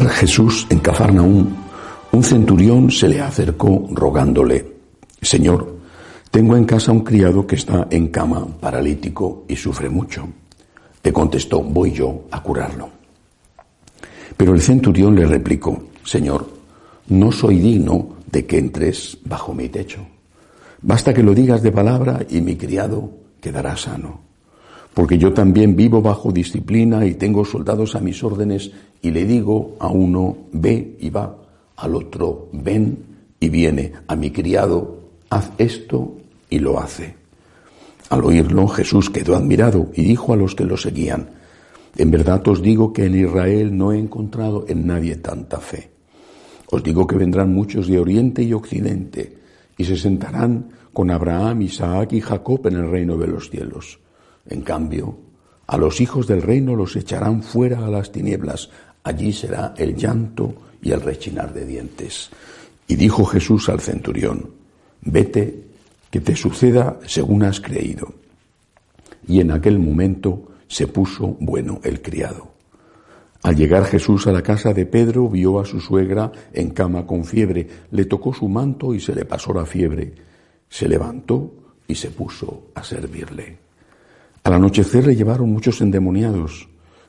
[0.00, 1.46] Jesús en Cafarnaúm,
[2.12, 4.74] un centurión se le acercó rogándole,
[5.20, 5.78] Señor,
[6.30, 10.28] tengo en casa un criado que está en cama, paralítico y sufre mucho.
[11.02, 12.88] Le contestó, voy yo a curarlo.
[14.36, 16.48] Pero el centurión le replicó, Señor,
[17.08, 20.04] no soy digno de que entres bajo mi techo.
[20.82, 24.23] Basta que lo digas de palabra y mi criado quedará sano.
[24.94, 28.70] Porque yo también vivo bajo disciplina y tengo soldados a mis órdenes
[29.02, 31.36] y le digo a uno, ve y va,
[31.76, 32.96] al otro, ven
[33.40, 36.16] y viene, a mi criado, haz esto
[36.48, 37.16] y lo hace.
[38.10, 41.28] Al oírlo, Jesús quedó admirado y dijo a los que lo seguían,
[41.96, 45.90] en verdad os digo que en Israel no he encontrado en nadie tanta fe.
[46.70, 49.38] Os digo que vendrán muchos de oriente y occidente
[49.76, 53.98] y se sentarán con Abraham, Isaac y Jacob en el reino de los cielos.
[54.48, 55.18] En cambio,
[55.66, 58.70] a los hijos del reino los echarán fuera a las tinieblas.
[59.02, 62.30] Allí será el llanto y el rechinar de dientes.
[62.86, 64.50] Y dijo Jesús al centurión,
[65.02, 65.64] vete,
[66.10, 68.14] que te suceda según has creído.
[69.26, 72.52] Y en aquel momento se puso bueno el criado.
[73.42, 77.24] Al llegar Jesús a la casa de Pedro, vio a su suegra en cama con
[77.24, 80.14] fiebre, le tocó su manto y se le pasó la fiebre.
[80.68, 81.52] Se levantó
[81.86, 83.58] y se puso a servirle.
[84.44, 86.68] Al anochecer le llevaron muchos endemoniados.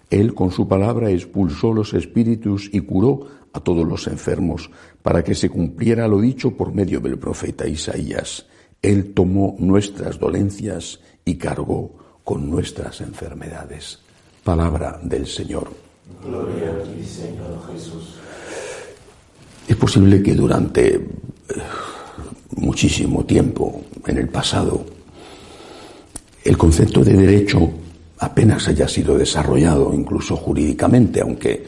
[0.10, 4.70] Él con su palabra expulsó los espíritus y curó a todos los enfermos,
[5.02, 8.46] para que se cumpliera lo dicho por medio del profeta Isaías.
[8.82, 11.92] Él tomó nuestras dolencias y cargó
[12.24, 14.00] con nuestras enfermedades.
[14.42, 15.70] Palabra del Señor.
[16.24, 18.16] Gloria a ti, Señor Jesús.
[19.68, 21.02] Es posible que durante eh,
[22.56, 24.86] muchísimo tiempo en el pasado
[26.46, 27.72] el concepto de derecho
[28.20, 31.66] apenas haya sido desarrollado, incluso jurídicamente, aunque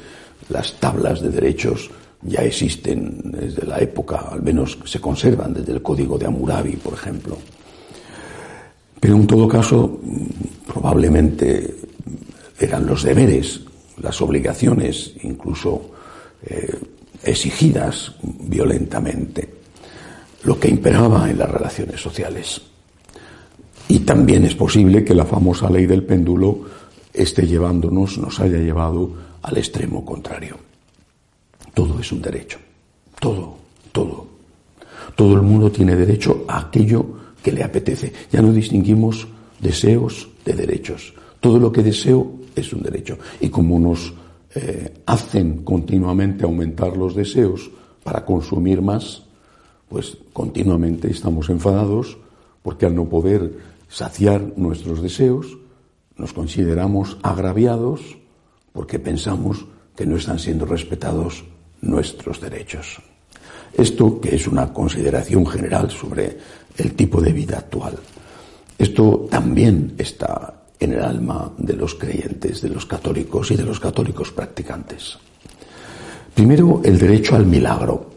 [0.49, 1.89] las tablas de derechos
[2.21, 6.93] ya existen desde la época, al menos se conservan desde el Código de Hammurabi, por
[6.93, 7.37] ejemplo.
[8.99, 9.99] Pero en todo caso,
[10.67, 11.75] probablemente
[12.59, 13.61] eran los deberes,
[14.01, 15.91] las obligaciones, incluso
[16.45, 16.79] eh,
[17.23, 19.49] exigidas violentamente,
[20.43, 22.61] lo que imperaba en las relaciones sociales.
[23.87, 26.59] Y también es posible que la famosa ley del péndulo
[27.13, 29.11] esté llevándonos, nos haya llevado
[29.41, 30.57] al extremo contrario.
[31.73, 32.59] Todo es un derecho.
[33.19, 33.55] Todo,
[33.91, 34.27] todo.
[35.15, 37.05] Todo el mundo tiene derecho a aquello
[37.41, 38.13] que le apetece.
[38.31, 39.27] Ya no distinguimos
[39.59, 41.13] deseos de derechos.
[41.39, 43.17] Todo lo que deseo es un derecho.
[43.39, 44.13] Y como nos
[44.55, 47.69] eh, hacen continuamente aumentar los deseos
[48.03, 49.23] para consumir más,
[49.89, 52.17] pues continuamente estamos enfadados
[52.61, 55.57] porque al no poder saciar nuestros deseos,
[56.15, 58.17] nos consideramos agraviados
[58.73, 59.65] porque pensamos
[59.95, 61.45] que no están siendo respetados
[61.81, 63.01] nuestros derechos.
[63.73, 66.37] Esto que es una consideración general sobre
[66.77, 67.97] el tipo de vida actual.
[68.77, 73.79] Esto también está en el alma de los creyentes, de los católicos y de los
[73.79, 75.17] católicos practicantes.
[76.33, 78.11] Primero, el derecho al milagro.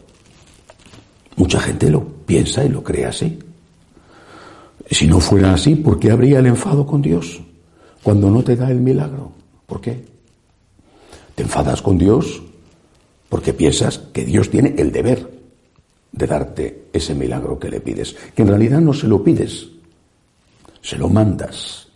[1.37, 3.39] Mucha gente lo piensa y lo cree así.
[5.01, 7.41] Si no fuera así, ¿por qué habría el enfado con Dios
[8.03, 9.31] cuando no te da el milagro?
[9.65, 10.05] ¿Por qué?
[11.33, 12.39] Te enfadas con Dios
[13.27, 15.27] porque piensas que Dios tiene el deber
[16.11, 19.69] de darte ese milagro que le pides, que en realidad no se lo pides,
[20.83, 21.87] se lo mandas.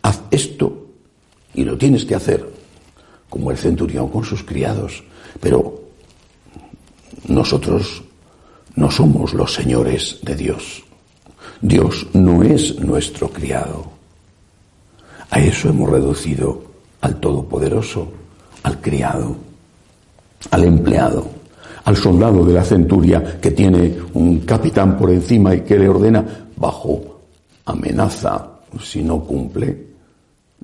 [0.00, 0.86] Haz esto
[1.52, 2.48] y lo tienes que hacer,
[3.28, 5.04] como el centurión con sus criados,
[5.40, 5.78] pero
[7.28, 8.02] nosotros
[8.76, 10.84] no somos los señores de Dios.
[11.60, 13.84] Dios no es nuestro criado.
[15.30, 16.62] A eso hemos reducido
[17.00, 18.08] al Todopoderoso,
[18.62, 19.36] al criado,
[20.50, 21.26] al empleado,
[21.84, 26.48] al soldado de la centuria que tiene un capitán por encima y que le ordena
[26.56, 27.20] bajo
[27.66, 28.48] amenaza,
[28.82, 29.86] si no cumple,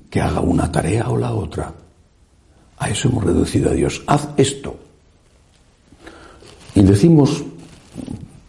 [0.09, 1.73] que haga una tarea o la otra.
[2.77, 4.01] A eso hemos reducido a Dios.
[4.07, 4.75] Haz esto.
[6.73, 7.43] Y decimos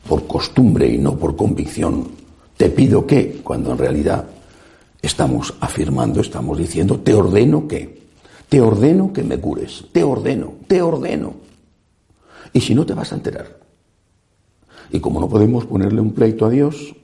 [0.09, 2.09] por costumbre y no por convicción,
[2.63, 4.25] te pido que, cuando en realidad
[5.03, 8.03] estamos afirmando, estamos diciendo, te ordeno que,
[8.49, 11.35] te ordeno que me cures, te ordeno, te ordeno.
[12.53, 13.59] Y si no te vas a enterar.
[14.93, 16.95] Y como no podemos ponerle un pleito a Dios,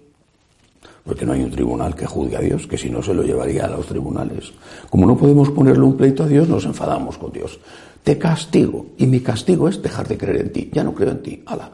[1.03, 3.65] porque no hay un tribunal que juzgue a Dios, que si no se lo llevaría
[3.65, 4.53] a los tribunales.
[4.89, 7.59] Como no podemos ponerle un pleito a Dios, nos enfadamos con Dios.
[8.05, 10.71] Te castigo, y mi castigo es dejar de creer en ti.
[10.73, 11.43] Ya no creo en ti.
[11.47, 11.73] Ala.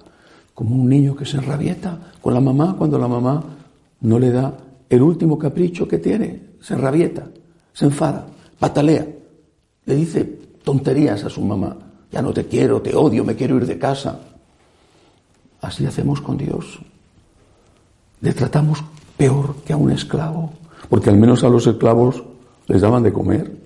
[0.54, 3.44] Como un niño que se enrabieta con la mamá cuando la mamá
[4.04, 4.54] no le da
[4.88, 6.54] el último capricho que tiene.
[6.60, 7.26] Se enrabieta,
[7.72, 8.26] se enfada,
[8.58, 9.06] patalea.
[9.86, 10.24] Le dice
[10.62, 11.76] tonterías a su mamá.
[12.12, 14.20] Ya no te quiero, te odio, me quiero ir de casa.
[15.62, 16.78] Así hacemos con Dios.
[18.20, 18.84] Le tratamos
[19.16, 20.52] peor que a un esclavo,
[20.88, 22.22] porque al menos a los esclavos
[22.66, 23.56] les daban de comer.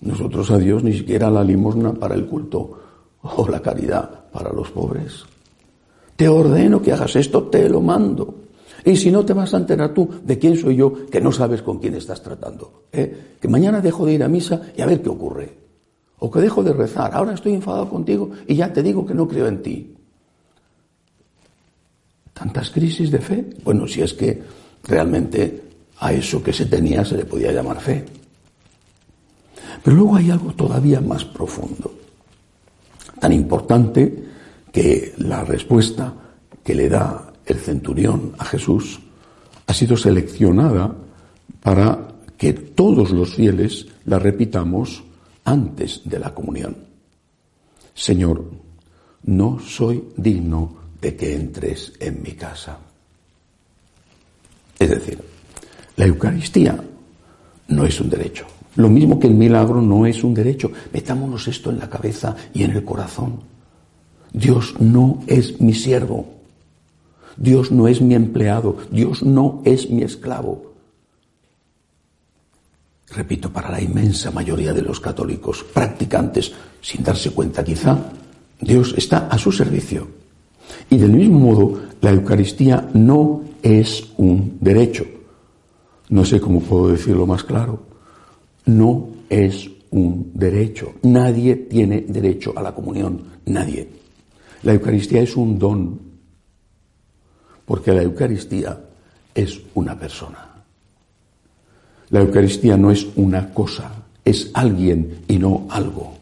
[0.00, 2.80] Nosotros a Dios ni siquiera la limosna para el culto
[3.22, 5.24] o la caridad para los pobres.
[6.16, 8.47] Te ordeno que hagas esto, te lo mando.
[8.84, 11.62] Y si no te vas a enterar tú de quién soy yo, que no sabes
[11.62, 12.84] con quién estás tratando.
[12.92, 13.36] ¿eh?
[13.40, 15.58] Que mañana dejo de ir a misa y a ver qué ocurre.
[16.18, 17.14] O que dejo de rezar.
[17.14, 19.94] Ahora estoy enfadado contigo y ya te digo que no creo en ti.
[22.32, 23.44] ¿Tantas crisis de fe?
[23.64, 24.40] Bueno, si es que
[24.84, 25.62] realmente
[25.98, 28.04] a eso que se tenía se le podía llamar fe.
[29.82, 31.92] Pero luego hay algo todavía más profundo,
[33.20, 34.24] tan importante
[34.72, 36.14] que la respuesta
[36.62, 39.00] que le da el centurión a Jesús
[39.66, 40.94] ha sido seleccionada
[41.62, 45.02] para que todos los fieles la repitamos
[45.44, 46.76] antes de la comunión.
[47.94, 48.44] Señor,
[49.24, 52.78] no soy digno de que entres en mi casa.
[54.78, 55.18] Es decir,
[55.96, 56.78] la Eucaristía
[57.68, 58.46] no es un derecho.
[58.76, 60.70] Lo mismo que el milagro no es un derecho.
[60.92, 63.40] Metámonos esto en la cabeza y en el corazón.
[64.32, 66.37] Dios no es mi siervo.
[67.38, 68.76] Dios no es mi empleado.
[68.90, 70.74] Dios no es mi esclavo.
[73.10, 76.52] Repito, para la inmensa mayoría de los católicos practicantes,
[76.82, 77.96] sin darse cuenta quizá,
[78.60, 80.08] Dios está a su servicio.
[80.90, 85.06] Y del mismo modo, la Eucaristía no es un derecho.
[86.10, 87.82] No sé cómo puedo decirlo más claro.
[88.66, 90.94] No es un derecho.
[91.02, 93.22] Nadie tiene derecho a la comunión.
[93.46, 93.88] Nadie.
[94.64, 96.07] La Eucaristía es un don.
[97.68, 98.80] Porque la Eucaristía
[99.34, 100.48] es una persona.
[102.08, 103.92] La Eucaristía no es una cosa,
[104.24, 106.14] es alguien y no algo.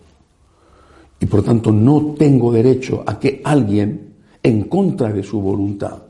[1.20, 6.02] Y por tanto no tengo derecho a que alguien en contra de su voluntad,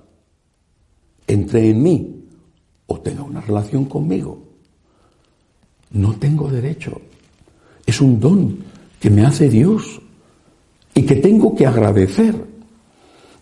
[1.26, 2.24] entre en mí
[2.86, 4.42] o tenga una relación conmigo.
[5.92, 6.98] No tengo derecho.
[7.84, 8.58] Es un don
[8.98, 10.00] que me hace Dios
[10.94, 12.55] y que tengo que agradecer.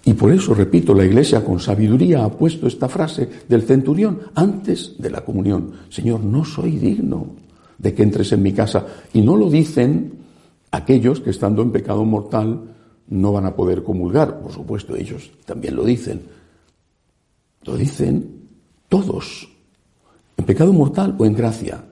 [0.06, 4.96] Y por eso, repito, la Iglesia con sabiduría ha puesto esta frase del centurión antes
[4.98, 5.72] de la comunión.
[5.88, 7.28] Señor, no soy digno
[7.78, 8.86] de que entres en mi casa.
[9.14, 10.12] Y no lo dicen
[10.70, 12.74] aquellos que estando en pecado mortal
[13.08, 14.40] no van a poder comulgar.
[14.40, 16.20] Por supuesto, ellos también lo dicen.
[17.64, 18.42] Lo dicen
[18.90, 19.48] todos,
[20.36, 21.82] en pecado mortal o en gracia.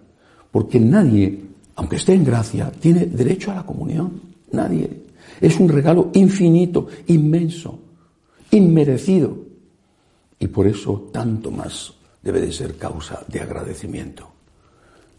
[0.51, 1.41] Porque nadie,
[1.77, 4.21] aunque esté en gracia, tiene derecho a la comunión.
[4.53, 5.03] Nadie.
[5.41, 7.79] Es un regalo infinito, inmenso,
[8.53, 9.37] inmerecido.
[10.39, 11.93] Y por eso tanto más
[12.23, 14.29] debe de ser causa de agradecimiento.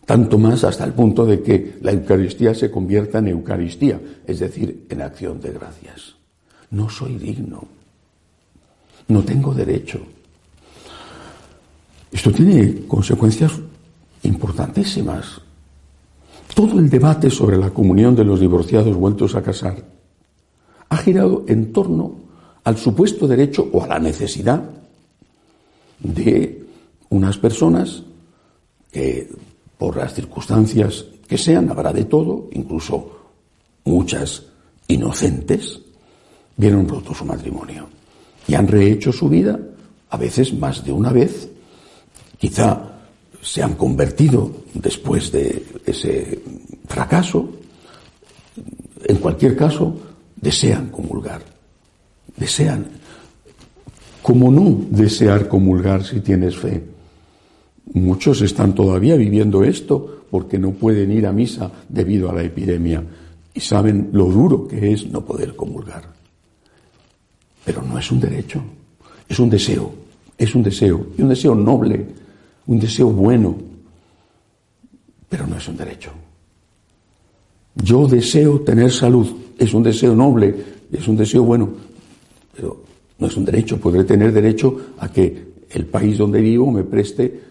[0.06, 4.86] Tanto más hasta el punto de que la Eucaristía se convierta en Eucaristía, es decir,
[4.90, 6.16] en acción de gracias.
[6.72, 7.66] No soy digno.
[9.08, 10.00] No tengo derecho.
[12.12, 13.54] Esto tiene consecuencias
[14.24, 15.42] importantísimas.
[16.54, 19.84] Todo el debate sobre la comunión de los divorciados vueltos a casar
[20.90, 22.23] ha girado en torno
[22.63, 24.63] al supuesto derecho o a la necesidad
[26.00, 26.65] de
[27.10, 28.03] unas personas
[28.91, 29.29] que
[29.77, 33.20] por las circunstancias que sean, habrá de todo, incluso
[33.86, 34.43] muchas
[34.88, 35.79] inocentes,
[36.55, 37.88] vieron roto su matrimonio.
[38.48, 39.60] Y han rehecho su vida,
[40.10, 41.50] a veces más de una vez,
[42.38, 42.93] quizá
[43.41, 46.41] se han convertido después de ese
[46.88, 47.50] fracaso,
[49.05, 49.96] en cualquier caso,
[50.36, 51.41] desean comulgar,
[52.38, 52.88] desean,
[54.22, 56.84] como no desear comulgar si tienes fe?
[57.94, 63.03] Muchos están todavía viviendo esto porque no pueden ir a misa debido a la epidemia
[63.53, 66.03] y saben lo duro que es no poder comulgar.
[67.63, 68.62] Pero no es un derecho,
[69.27, 69.94] es un deseo,
[70.38, 72.06] es un deseo, y un deseo noble,
[72.65, 73.56] un deseo bueno,
[75.30, 76.12] pero no es un derecho.
[77.75, 79.27] Yo deseo tener salud,
[79.58, 80.56] es un deseo noble,
[80.92, 81.70] es un deseo bueno,
[82.55, 82.83] Pero
[83.17, 83.79] no es un derecho.
[83.79, 87.41] Podré tener derecho a que el país donde vivo me preste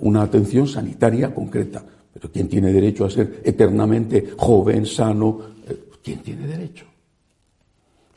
[0.00, 1.84] una atención sanitaria concreta.
[2.12, 5.40] Pero ¿quién tiene derecho a ser eternamente joven, sano?
[5.68, 6.84] Eh, ¿Quién tiene derecho?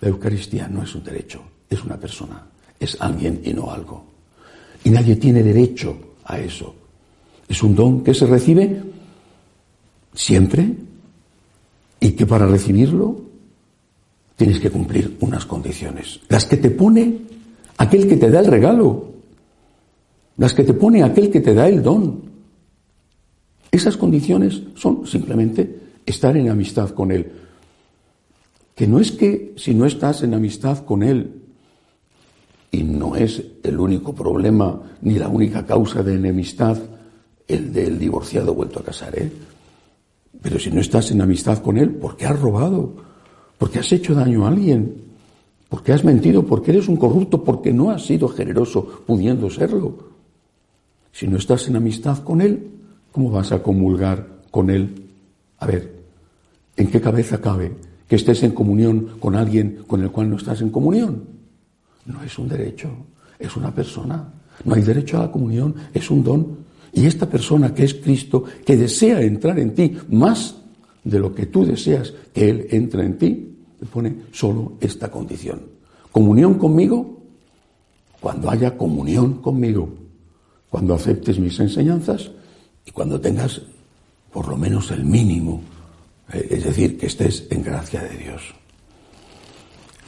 [0.02, 2.46] La Eucaristía no es un derecho, es una persona,
[2.80, 4.04] es alguien y no algo.
[4.84, 6.76] Y nadie tiene derecho a eso.
[7.48, 8.82] Es un don que se recibe
[10.14, 10.74] siempre
[12.00, 13.22] y que para recibirlo
[14.36, 16.20] tienes que cumplir unas condiciones.
[16.30, 17.18] Las que te pone
[17.78, 19.14] aquel que te da el regalo,
[20.38, 22.22] las que te pone aquel que te da el don.
[23.72, 27.32] Esas condiciones son simplemente estar en amistad con Él.
[28.76, 31.44] Que no es que si no estás en amistad con Él,
[32.74, 36.78] y no es el único problema ni la única causa de enemistad
[37.48, 39.32] el del divorciado vuelto a casar, ¿eh?
[40.42, 42.96] Pero si no estás en amistad con Él, ¿por qué has robado?
[43.64, 44.94] ¿Por qué has hecho daño a alguien?
[45.70, 46.46] ¿Por qué has mentido?
[46.46, 47.46] ¿Por qué eres un corrupto?
[47.46, 50.00] ¿Por qué no has sido generoso pudiendo serlo?
[51.14, 52.72] Si no estás en amistad con Él,
[53.14, 55.08] ¿cómo vas a comulgar con Él?
[55.60, 55.96] A ver,
[56.76, 57.72] ¿en qué cabeza cabe
[58.06, 61.24] que estés en comunión con alguien con el cual no estás en comunión?
[62.06, 62.90] No es un derecho,
[63.40, 64.28] es una persona.
[64.66, 66.58] No hay derecho a la comunión, es un don.
[66.92, 70.58] Y esta persona que es Cristo, que desea entrar en ti más
[71.02, 73.50] de lo que tú deseas que Él entre en ti,
[73.86, 75.62] pone solo esta condición.
[76.12, 77.20] Comunión conmigo
[78.20, 80.04] cuando haya comunión conmigo
[80.74, 82.32] cuando aceptes mis enseñanzas
[82.84, 83.62] y cuando tengas
[84.32, 85.62] por lo menos el mínimo,
[86.34, 88.42] eh, es decir, que estés en gracia de Dios.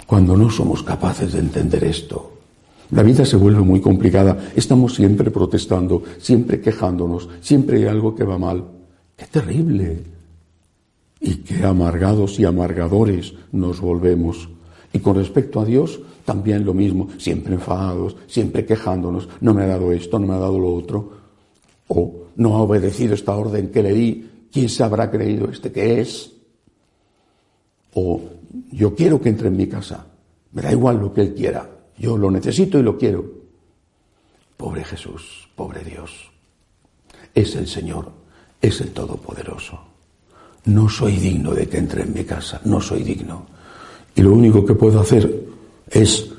[0.07, 2.39] Cuando no somos capaces de entender esto,
[2.89, 4.53] la vida se vuelve muy complicada.
[4.55, 8.65] Estamos siempre protestando, siempre quejándonos, siempre hay algo que va mal.
[9.15, 10.14] ¡Qué terrible!
[11.25, 14.47] Y qué amargados y amargadores nos volvemos.
[14.93, 19.65] Y con respecto a Dios, también lo mismo, siempre enfadados, siempre quejándonos, no me ha
[19.65, 21.11] dado esto, no me ha dado lo otro,
[21.87, 25.99] o no ha obedecido esta orden que le di, ¿quién se habrá creído este que
[25.99, 26.31] es?
[27.95, 28.21] O
[28.71, 30.05] yo quiero que entre en mi casa,
[30.51, 31.67] me da igual lo que él quiera,
[31.97, 33.25] yo lo necesito y lo quiero.
[34.57, 36.29] Pobre Jesús, pobre Dios,
[37.33, 38.11] es el Señor,
[38.61, 39.84] es el Todopoderoso.
[40.65, 43.45] No soy digno de que entre en mi casa, no soy digno.
[44.15, 45.45] Y lo único que puedo hacer
[45.89, 46.29] es,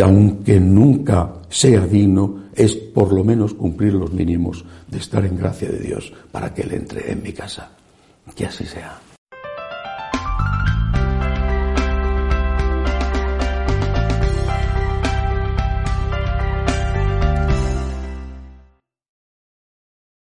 [0.00, 5.68] aunque nunca sea digno, es por lo menos cumplir los mínimos de estar en gracia
[5.68, 7.70] de Dios para que Él entre en mi casa.
[8.34, 8.98] Que así sea.